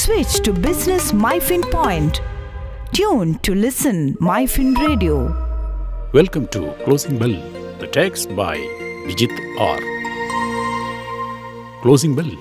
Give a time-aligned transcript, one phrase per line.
[0.00, 2.22] Switch to Business MyFin Point.
[2.94, 5.16] Tune to listen MyFin Radio.
[6.14, 7.36] Welcome to Closing Bell,
[7.80, 8.56] the text by
[9.06, 9.78] Bijith R.
[11.82, 12.32] Closing Bell.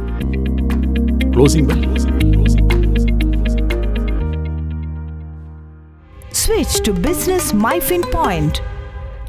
[1.32, 1.84] Closing Bell.
[6.34, 8.62] Switch to Business MyFin Point.